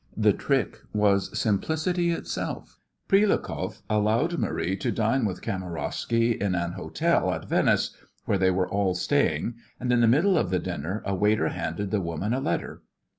[0.17, 2.79] The trick was simplicity itself.
[3.07, 8.67] Prilukoff allowed Marie to dine with Kamarowsky in an hotel at Venice, where they were
[8.67, 12.39] all staying, and in the middle of the dinner a waiter handed the woman a
[12.39, 12.81] letter.